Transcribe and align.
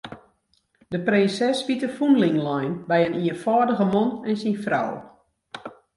De 0.93 0.99
prinses 1.09 1.57
wie 1.67 1.77
te 1.81 1.89
fûnling 1.95 2.37
lein 2.47 2.73
by 2.89 2.99
in 3.07 3.17
ienfâldige 3.27 3.85
man 3.93 4.09
en 4.29 4.35
syn 4.41 4.57
frou. 4.65 4.91